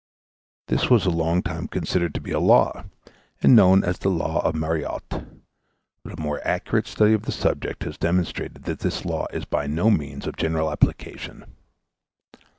This 0.67 0.89
was 0.89 1.05
a 1.05 1.11
long 1.11 1.43
time 1.43 1.67
considered 1.67 2.15
to 2.15 2.21
be 2.21 2.31
a 2.31 2.39
law, 2.39 2.85
and 3.43 3.55
known 3.55 3.83
as 3.83 3.99
the 3.99 4.09
law 4.09 4.43
of 4.43 4.55
Marriotte; 4.55 5.23
but 6.03 6.17
a 6.17 6.19
more 6.19 6.41
accurate 6.43 6.87
study 6.87 7.13
of 7.13 7.25
the 7.25 7.31
subject 7.31 7.83
has 7.83 7.99
demonstrated 7.99 8.63
that 8.63 8.79
this 8.79 9.05
law 9.05 9.27
is 9.31 9.45
by 9.45 9.67
no 9.67 9.91
means 9.91 10.25
of 10.25 10.37
general 10.37 10.71
application. 10.71 11.45